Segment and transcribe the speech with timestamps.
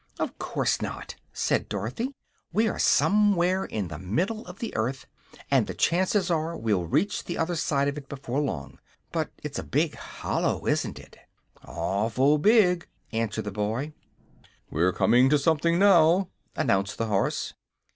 [0.17, 2.15] "Of course not," said Dorothy.
[2.51, 5.05] "We are somewhere in the middle of the earth,
[5.51, 8.79] and the chances are we'll reach the other side of it before long.
[9.11, 11.17] But it's a big hollow, isn't it?"
[11.63, 13.93] "Awful big!" answered the boy.
[14.71, 17.53] "We're coming to something now," announced the horse.